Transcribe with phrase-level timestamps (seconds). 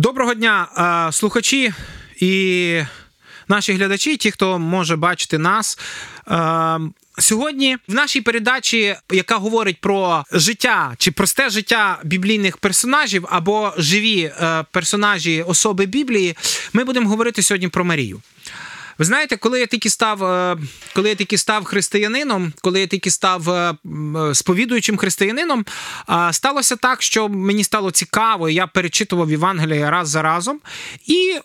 [0.00, 0.68] Доброго дня,
[1.12, 1.72] слухачі
[2.16, 2.82] і
[3.48, 5.78] наші глядачі, ті, хто може бачити нас.
[7.18, 14.22] Сьогодні в нашій передачі, яка говорить про життя чи просте життя біблійних персонажів або живі
[14.22, 16.36] е, персонажі особи Біблії,
[16.72, 18.20] ми будемо говорити сьогодні про Марію.
[19.00, 20.18] Ви знаєте, коли я тільки став,
[20.94, 23.74] коли я тільки став християнином, коли я тільки став
[24.32, 25.66] сповідуючим християнином,
[26.32, 30.60] сталося так, що мені стало цікаво, я перечитував Євангелія раз за разом.
[31.06, 31.38] І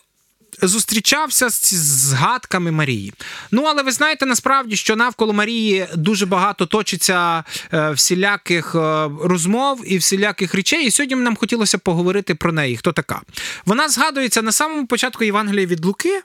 [0.62, 3.12] зустрічався з згадками Марії.
[3.50, 9.92] Ну, але ви знаєте насправді, що навколо Марії дуже багато точиться е, всіляких е, розмов
[9.92, 10.86] і всіляких речей.
[10.86, 12.76] І сьогодні нам хотілося поговорити про неї.
[12.76, 13.20] Хто така?
[13.66, 16.20] Вона згадується на самому початку Євангелія від Луки.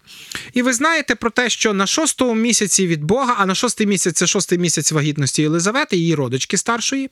[0.53, 4.15] І ви знаєте про те, що на шостому місяці від Бога, а на шостий місяць
[4.15, 7.09] це шостий місяць вагітності Єлизавети, її родички старшої.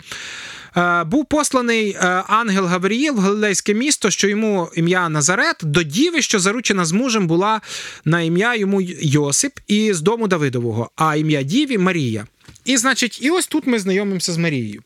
[0.78, 1.98] Е, був посланий
[2.28, 7.09] ангел Гавріїл в Галилейське місто, що йому ім'я Назарет, до діви, що заручена з мужем
[7.18, 7.62] була
[8.06, 12.28] на ім'я йому Йосип і з дому Давидового, а ім'я Діві Марія.
[12.66, 14.82] І, значить, і ось тут ми знайомимося з Марією.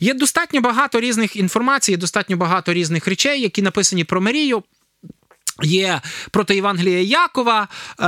[0.00, 4.62] Є достатньо багато різних інформацій, є достатньо багато різних речей, які написані про Марію.
[5.62, 7.68] Є проти Євангелія Якова,
[8.00, 8.04] е,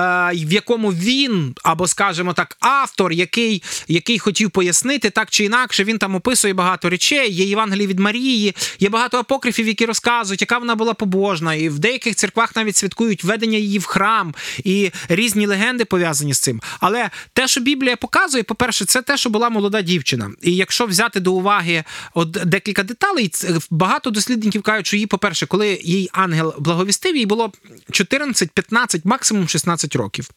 [0.47, 5.99] в якому він, або, скажімо так, автор, який який хотів пояснити так чи інакше, він
[5.99, 7.33] там описує багато речей.
[7.33, 11.55] Є Євангеліє від Марії, є багато апокрифів, які розказують, яка вона була побожна.
[11.55, 14.35] І в деяких церквах навіть святкують введення її в храм
[14.65, 16.61] і різні легенди пов'язані з цим.
[16.81, 20.31] Але те, що Біблія показує, по-перше, це те, що була молода дівчина.
[20.43, 21.85] І якщо взяти до уваги
[22.15, 23.31] от декілька деталей,
[23.71, 27.53] багато дослідників кажуть, що її, по-перше, коли їй ангел благовістив, їй було було
[27.91, 30.29] 14, 15, максимум 16 років.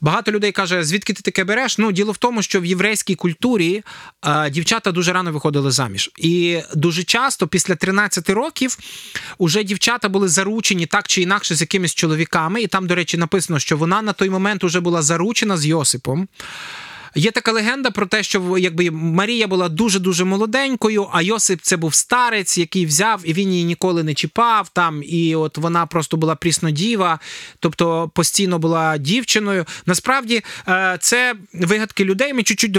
[0.00, 1.78] Багато людей каже, звідки ти таке береш?
[1.78, 3.82] Ну, діло в тому, що в єврейській культурі
[4.26, 6.10] е, дівчата дуже рано виходили заміж.
[6.18, 8.78] І дуже часто, після 13 років,
[9.38, 12.62] уже дівчата були заручені так чи інакше з якимись чоловіками.
[12.62, 16.28] І там, до речі, написано, що вона на той момент вже була заручена з Йосипом.
[17.16, 21.76] Є така легенда про те, що якби Марія була дуже дуже молоденькою, а Йосип це
[21.76, 25.02] був старець, який взяв і він її ніколи не чіпав там.
[25.04, 27.18] І от вона просто була пріснодіва,
[27.58, 29.64] тобто постійно була дівчиною.
[29.86, 32.34] Насправді е, це вигадки людей.
[32.34, 32.72] Ми чуть-чуть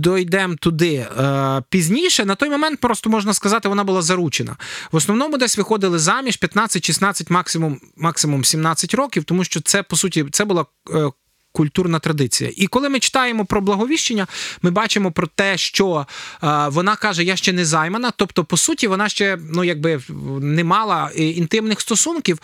[0.00, 2.24] дойдемо туди е, пізніше.
[2.24, 4.56] На той момент просто можна сказати, вона була заручена.
[4.92, 10.24] В основному десь виходили заміж 15-16, максимум максимум 17 років, тому що це по суті
[10.32, 11.10] це була е,
[11.58, 12.50] культурна традиція.
[12.56, 14.26] І коли ми читаємо про благовіщення,
[14.62, 16.06] ми бачимо про те, що
[16.42, 18.12] е, вона каже, я ще не займана.
[18.16, 20.00] Тобто, по суті, вона ще ну якби
[20.40, 22.38] не мала е, інтимних стосунків,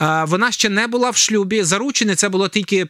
[0.00, 1.62] е, вона ще не була в шлюбі.
[1.62, 2.86] Заручене це було тільки.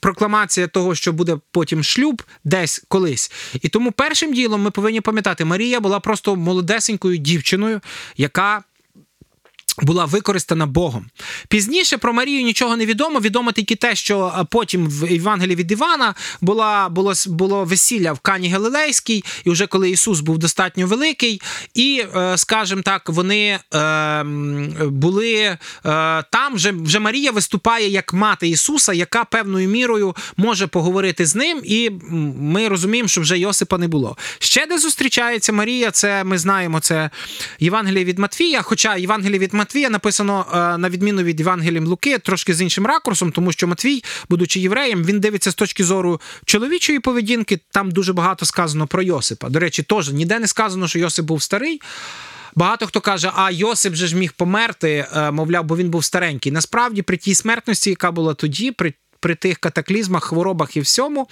[0.00, 3.32] Прокламація того, що буде потім шлюб десь колись.
[3.62, 7.80] І тому першим ділом ми повинні пам'ятати, Марія була просто молодесенькою дівчиною,
[8.16, 8.64] яка
[9.82, 11.06] була використана Богом.
[11.48, 13.20] Пізніше про Марію нічого не відомо.
[13.20, 18.48] Відомо тільки те, що потім в Євангелії від Івана була, було було весілля в Кані
[18.48, 21.40] Галилейській, і вже коли Ісус був достатньо великий,
[21.74, 24.24] і, е, скажімо так, вони е,
[24.84, 25.58] були е,
[26.30, 31.60] там, вже вже Марія виступає як мати Ісуса, яка певною мірою може поговорити з ним,
[31.64, 31.90] і
[32.40, 34.16] ми розуміємо, що вже Йосипа не було.
[34.38, 37.10] Ще де зустрічається Марія, це ми знаємо, це
[37.58, 42.18] Євангеліє від Матвія, хоча Євангеліє від Матвія Матвія написано е, на відміну від Євангелієм Луки,
[42.18, 47.00] трошки з іншим ракурсом, тому що Матвій, будучи євреєм, він дивиться з точки зору чоловічої
[47.00, 47.60] поведінки.
[47.70, 49.48] Там дуже багато сказано про Йосипа.
[49.48, 51.80] До речі, теж ніде не сказано, що Йосип був старий.
[52.54, 56.52] Багато хто каже, а Йосип же ж міг померти, е, мовляв, бо він був старенький.
[56.52, 61.28] Насправді, при тій смертності, яка була тоді, при при тих катаклізмах, хворобах і всьому,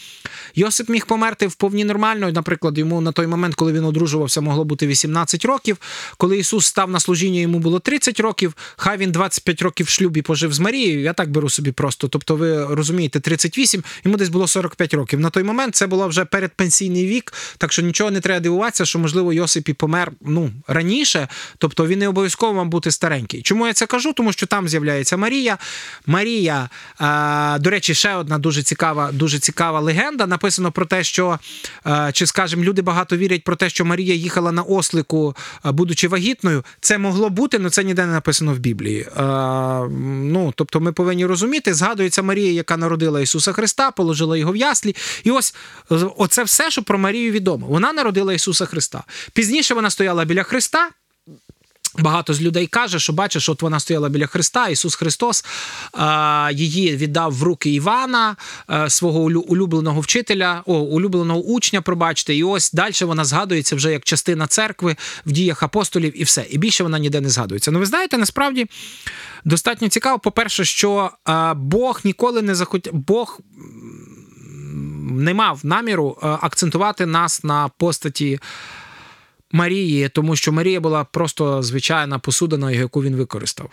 [0.54, 2.32] Йосип міг померти вповні нормально.
[2.32, 5.78] Наприклад, йому на той момент, коли він одружувався, могло бути 18 років.
[6.16, 8.54] Коли Ісус став на служіння, йому було 30 років.
[8.76, 11.00] Хай він 25 років в шлюбі пожив з Марією.
[11.00, 12.08] Я так беру собі просто.
[12.08, 15.20] Тобто, ви розумієте, 38, йому десь було 45 років.
[15.20, 18.98] На той момент це було вже передпенсійний вік, так що нічого не треба дивуватися, що
[18.98, 21.28] можливо Йосип і помер ну раніше.
[21.58, 23.42] Тобто він не обов'язково вам бути старенький.
[23.42, 24.12] Чому я це кажу?
[24.12, 25.58] Тому що там з'являється Марія.
[26.06, 26.68] Марія,
[26.98, 30.26] а, до речі речі, ще одна дуже цікава, дуже цікава легенда.
[30.26, 31.38] Написано про те, що
[31.86, 35.36] е, чи скажімо, люди багато вірять про те, що Марія їхала на ослику,
[35.66, 36.64] е, будучи вагітною.
[36.80, 39.00] Це могло бути, але це ніде не написано в Біблії.
[39.00, 39.22] Е,
[40.22, 44.96] ну, тобто, ми повинні розуміти, згадується Марія, яка народила Ісуса Христа, положила його в яслі.
[45.24, 45.54] І ось
[46.16, 47.66] оце все, що про Марію відомо.
[47.66, 49.04] Вона народила Ісуса Христа.
[49.32, 50.90] Пізніше вона стояла біля Христа.
[51.98, 55.44] Багато з людей каже, що бачиш, от вона стояла біля Христа, Ісус Христос
[56.52, 58.36] її віддав в руки Івана,
[58.70, 64.04] е, свого улюбленого вчителя, о, улюбленого учня, пробачте, і ось далі вона згадується вже як
[64.04, 64.96] частина церкви
[65.26, 66.46] в діях апостолів, і все.
[66.50, 67.70] І більше вона ніде не згадується.
[67.70, 68.66] Ну, ви знаєте, насправді
[69.44, 70.18] достатньо цікаво.
[70.18, 73.40] По-перше, що е, Бог ніколи не захотів, Бог
[75.10, 78.40] не мав наміру е, акцентувати нас на постаті.
[79.52, 83.70] Марії, тому що Марія була просто звичайна посудина, яку він використав.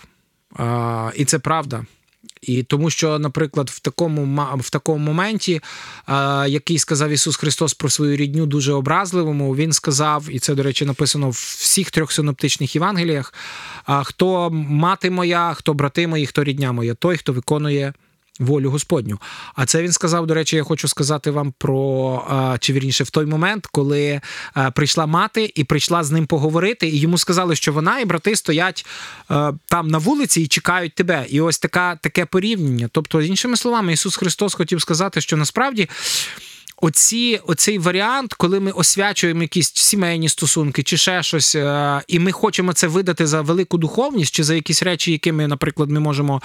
[0.56, 1.86] А, І це правда.
[2.42, 5.62] І тому, що, наприклад, в такому в такому моменті,
[6.06, 10.64] а, який сказав Ісус Христос про свою рідню, дуже образливому, Він сказав, і це, до
[10.64, 13.34] речі, написано в всіх трьох синоптичних Євангеліях:
[13.86, 17.94] а, хто мати моя, хто брати мої, хто рідня моя, той, хто виконує
[18.40, 19.20] волю Господню.
[19.56, 23.26] А це він сказав, до речі, я хочу сказати вам про чи вірніше в той
[23.26, 24.22] момент, коли
[24.76, 28.86] прийшла мати і прийшла з ним поговорити, і йому сказали, що вона і брати стоять
[29.66, 31.26] там на вулиці і чекають тебе.
[31.30, 32.90] І ось така таке порівняння.
[32.92, 35.90] Тобто, іншими словами, Ісус Христос хотів сказати, що насправді
[36.82, 42.32] оці, оцей варіант, коли ми освячуємо якісь сімейні стосунки чи ще щось, е, і ми
[42.32, 46.42] хочемо це видати за велику духовність, чи за якісь речі, якими, наприклад, ми можемо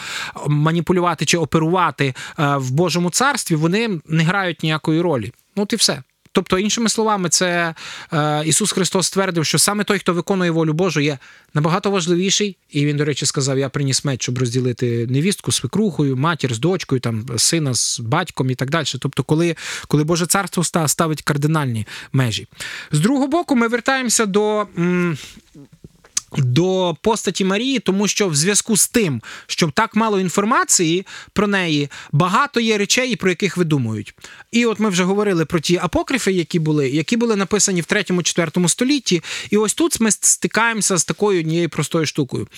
[0.47, 5.33] маніпулювати чи оперувати е, в Божому царстві, вони не грають ніякої ролі.
[5.57, 6.03] Ну, от і все.
[6.35, 7.75] Тобто, іншими словами, це
[8.13, 11.19] е, Ісус Христос ствердив, що саме той, хто виконує волю Божу, є
[11.55, 12.57] набагато важливіший.
[12.71, 16.59] І він, до речі, сказав: Я приніс меч, щоб розділити невістку з свекрухою, матір з
[16.59, 18.87] дочкою, там сина з батьком і так далі.
[18.99, 19.57] Тобто, коли
[19.89, 22.47] коли Боже царство ставить кардинальні межі.
[22.93, 24.67] З другого боку, ми вертаємося до.
[24.79, 25.19] М-
[26.37, 31.89] до постаті Марії, тому що в зв'язку з тим, що так мало інформації про неї,
[32.13, 34.15] багато є речей, про яких видумують.
[34.53, 38.69] І от ми вже говорили про ті апокрифи, які були, які були написані в 3-4
[38.69, 39.23] столітті.
[39.51, 42.49] І ось тут ми стикаємося з такою однією простою штукою.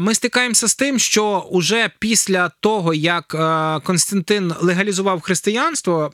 [0.00, 6.12] Ми стикаємося з тим, що уже після того, як е, Константин легалізував християнство,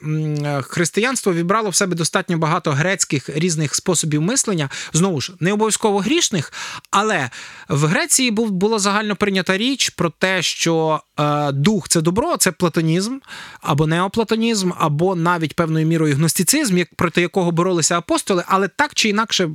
[0.63, 6.53] християнство вібрало в себе достатньо багато грецьких різних способів мислення, знову ж не обов'язково грішних.
[6.91, 7.31] Але
[7.69, 13.19] в Греції була загально прийнята річ про те, що е, дух це добро, це платонізм
[13.61, 19.09] або неоплатонізм, або навіть певною мірою гностицизм, як проти якого боролися апостоли, але так чи
[19.09, 19.49] інакше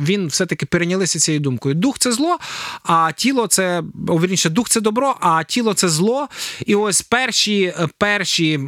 [0.00, 1.74] він все-таки перейнялися цією думкою.
[1.74, 2.38] Дух це зло,
[2.82, 6.28] а тіло це вірніше, дух це добро, а тіло це зло.
[6.66, 8.58] І ось перші перші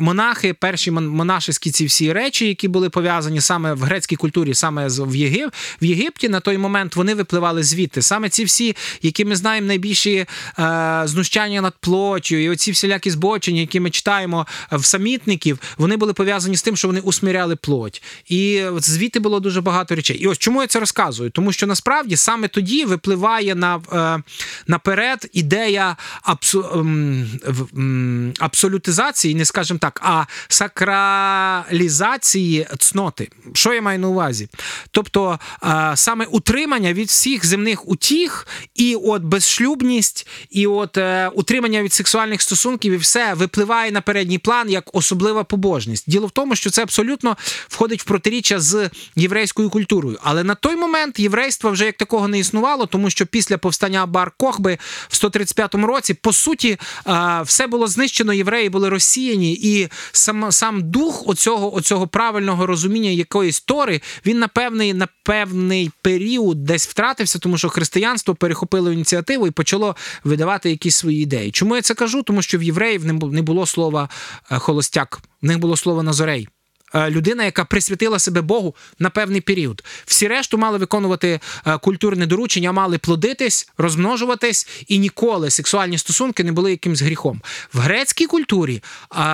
[0.00, 5.16] монахи, перші монашеські ці всі речі, які були пов'язані саме в грецькій культурі, саме в
[5.16, 5.50] Єгип,
[5.82, 8.02] в Єгипті, на той момент вони випливали випливали звідти.
[8.02, 10.26] Саме ці всі, які ми знаємо, найбільші
[10.58, 16.12] е, знущання над плоттю, і оці всілякі збочення, які ми читаємо в самітників, вони були
[16.12, 18.02] пов'язані з тим, що вони усміряли плоть.
[18.28, 20.16] І звідти було дуже багато речей.
[20.16, 21.30] І ось чому я це розказую?
[21.30, 24.22] Тому що насправді саме тоді випливає на, е,
[24.66, 33.28] наперед ідея абсу, ем, абсолютизації, не скажімо так, а сакралізації цноти.
[33.54, 34.48] Що я маю на увазі?
[34.90, 41.28] Тобто е, саме утримання від всіх всіх земних утіх, і от безшлюбність, і от е,
[41.34, 46.04] утримання від сексуальних стосунків, і все випливає на передній план як особлива побожність.
[46.10, 47.36] Діло в тому, що це абсолютно
[47.68, 50.18] входить в протиріччя з єврейською культурою.
[50.22, 54.32] Але на той момент єврейства вже як такого не існувало, тому що після повстання Бар
[54.36, 54.78] Кохби
[55.08, 60.90] в 135 році, по суті, е, все було знищено, євреї були розсіяні, і сам сам
[60.90, 67.19] дух оцього, оцього правильного розуміння якоїсь тори, він на певний на певний період десь втратив
[67.20, 71.50] втратився, тому що християнство перехопило ініціативу і почало видавати якісь свої ідеї.
[71.50, 72.22] Чому я це кажу?
[72.22, 74.08] Тому що в євреїв не було слова
[74.50, 76.48] е, холостяк, в них було слово назорей.
[76.94, 79.84] Е, людина, яка присвятила себе Богу на певний період.
[80.06, 86.52] Всі решту мали виконувати е, культурне доручення, мали плодитись, розмножуватись, і ніколи сексуальні стосунки не
[86.52, 87.42] були якимсь гріхом.
[87.72, 88.82] В грецькій культурі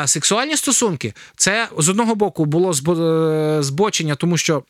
[0.07, 2.73] сексуальні стосунки це з одного боку було
[3.63, 4.63] збочення, тому що.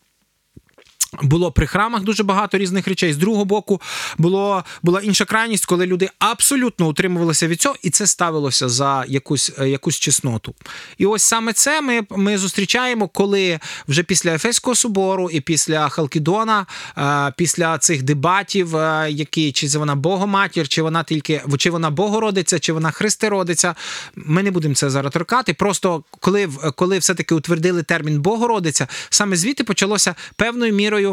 [1.22, 3.12] Було при храмах дуже багато різних речей.
[3.12, 3.80] З другого боку,
[4.18, 9.52] було була інша крайність, коли люди абсолютно утримувалися від цього, і це ставилося за якусь
[9.58, 10.54] е, якусь чесноту.
[10.98, 16.66] І ось саме це ми ми зустрічаємо, коли вже після Ефеського собору і після Халкідона,
[16.98, 22.58] е, після цих дебатів, е, які чи вона Богоматір, чи вона тільки чи вона Богородиця,
[22.58, 23.74] чи вона Христиродиця.
[24.14, 25.54] Ми не будемо це зараз торкати.
[25.54, 31.05] Просто коли коли все-таки утвердили термін Богородиця, саме звідти почалося певною мірою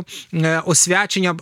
[0.66, 1.36] освячення.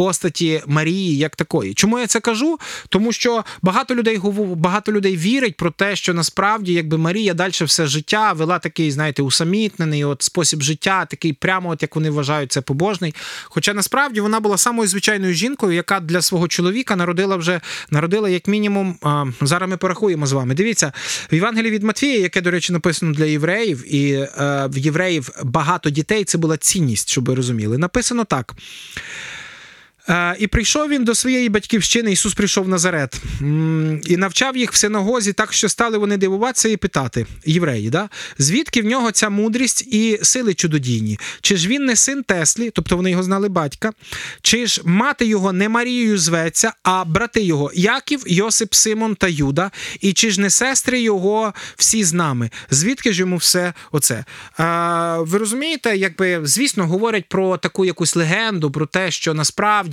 [0.00, 1.74] Постаті Марії як такої.
[1.74, 2.58] Чому я це кажу?
[2.88, 4.20] Тому що багато людей
[4.54, 9.22] багато людей вірить про те, що насправді якби Марія далі все життя вела такий, знаєте,
[9.22, 13.14] усамітнений от спосіб життя, такий прямо, от як вони вважають це побожний.
[13.44, 18.48] Хоча насправді вона була самою звичайною жінкою, яка для свого чоловіка народила вже народила як
[18.48, 18.96] мінімум.
[19.02, 20.54] А, зараз ми порахуємо з вами.
[20.54, 20.92] Дивіться,
[21.32, 24.28] в Євангелії від Матвія, яке, до речі, написано для євреїв, і е,
[24.70, 27.78] в євреїв багато дітей це була цінність, щоб ви розуміли.
[27.78, 28.54] Написано так.
[30.08, 33.20] Е, І прийшов він до своєї батьківщини, Ісус прийшов в Назарет
[34.04, 38.08] і навчав їх в синагозі, так що стали вони дивуватися і питати, євреї, да?
[38.38, 41.18] звідки в нього ця мудрість і сили чудодійні?
[41.40, 43.92] Чи ж він не син Теслі, тобто вони його знали батька,
[44.42, 49.70] чи ж мати його не Марією зветься, а брати його Яків, Йосип, Симон та Юда,
[50.00, 52.50] і чи ж не сестри його всі з нами?
[52.70, 54.24] Звідки ж йому все оце?
[54.56, 59.89] А, ви розумієте, якби звісно говорять про таку якусь легенду, про те, що насправді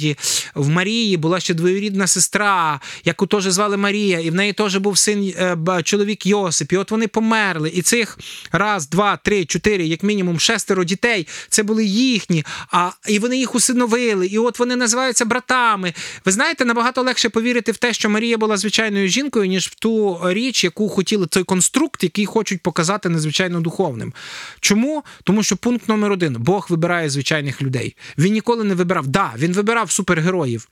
[0.55, 4.97] в Марії була ще двоюрідна сестра, яку теж звали Марія, і в неї теж був
[4.97, 6.73] син е, чоловік Йосип.
[6.73, 7.69] І от вони померли.
[7.69, 8.17] І цих
[8.51, 11.27] раз, два, три, чотири, як мінімум, шестеро дітей.
[11.49, 14.27] Це були їхні, а і вони їх усиновили.
[14.27, 15.93] І от вони називаються братами.
[16.25, 20.19] Ви знаєте, набагато легше повірити в те, що Марія була звичайною жінкою, ніж в ту
[20.23, 24.13] річ, яку хотіли той конструкт, який хочуть показати незвичайно духовним.
[24.59, 25.03] Чому?
[25.23, 27.95] Тому що пункт номер один: Бог вибирає звичайних людей.
[28.17, 29.07] Він ніколи не вибирав.
[29.07, 30.67] Да, він вибирав супергероїв.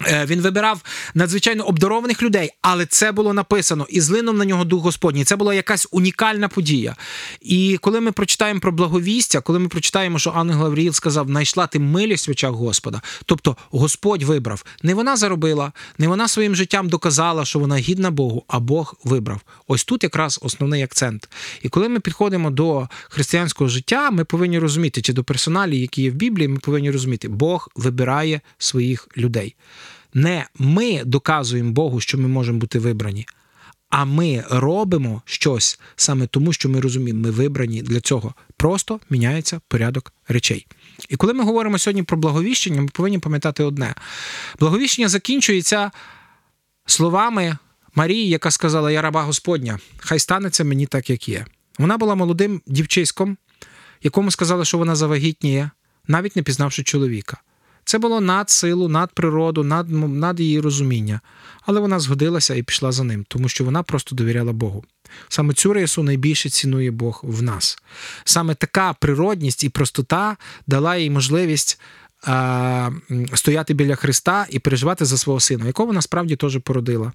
[0.00, 0.82] Е, Він вибирав
[1.14, 5.24] надзвичайно обдарованих людей, але це було написано і злинув на нього дух Господній.
[5.24, 6.96] Це була якась унікальна подія.
[7.40, 11.78] І коли ми прочитаємо про благовістя, коли ми прочитаємо, що ангел Гавріїл сказав, знайшла ти
[11.78, 13.02] милість в очах Господа.
[13.24, 14.64] Тобто Господь вибрав.
[14.82, 19.40] Не вона заробила, не вона своїм життям доказала, що вона гідна Богу, а Бог вибрав.
[19.68, 21.28] Ось тут якраз основний акцент.
[21.62, 26.10] І коли ми підходимо до християнського життя, ми повинні розуміти, чи до персоналі, які є
[26.10, 29.54] в Біблії, ми повинні розуміти, Бог вибирає своїх людей.
[30.14, 33.26] Не ми доказуємо Богу, що ми можемо бути вибрані,
[33.90, 38.34] а ми робимо щось саме тому, що ми розуміємо, ми вибрані для цього.
[38.56, 40.66] Просто міняється порядок речей.
[41.08, 43.94] І коли ми говоримо сьогодні про благовіщення, ми повинні пам'ятати одне:
[44.60, 45.90] благовіщення закінчується
[46.86, 47.56] словами
[47.94, 51.46] Марії, яка сказала: Я раба Господня, хай станеться мені так, як є.
[51.78, 53.36] Вона була молодим дівчиськом,
[54.02, 55.70] якому сказали, що вона завагітніє,
[56.08, 57.40] навіть не пізнавши чоловіка.
[57.84, 61.20] Це було над силу, над природу, над, над її розуміння.
[61.66, 64.84] Але вона згодилася і пішла за ним, тому що вона просто довіряла Богу.
[65.28, 67.78] Саме цю рису найбільше цінує Бог в нас.
[68.24, 70.36] Саме така природність і простота
[70.66, 71.80] дала їй можливість
[73.34, 77.12] стояти біля Христа і переживати за свого сина, якого вона справді теж породила,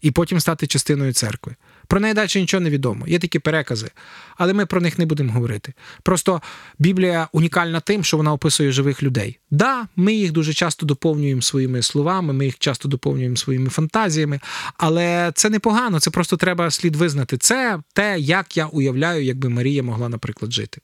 [0.00, 1.54] і потім стати частиною церкви.
[1.86, 3.06] Про неї далі нічого не відомо.
[3.08, 3.90] Є такі перекази,
[4.36, 5.72] але ми про них не будемо говорити.
[6.02, 6.42] Просто
[6.78, 9.38] Біблія унікальна тим, що вона описує живих людей.
[9.50, 14.40] Да, ми їх дуже часто доповнюємо своїми словами, ми їх часто доповнюємо своїми фантазіями,
[14.76, 17.38] але це непогано, це просто треба слід визнати.
[17.38, 20.80] Це те, як я уявляю, якби Марія могла, наприклад, жити.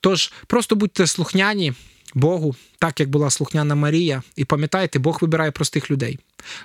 [0.00, 1.72] Тож просто будьте слухняні
[2.14, 6.18] Богу, так як була слухняна Марія, і пам'ятайте, Бог вибирає простих людей.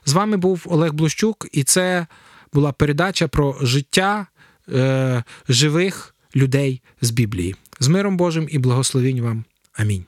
[0.06, 2.08] З вами був Олег Блущук, і це
[2.54, 4.27] була передача про життя
[4.70, 7.56] е, живих людей з Біблії.
[7.80, 9.44] З миром Божим і благословінь вам.
[9.74, 10.06] Амінь.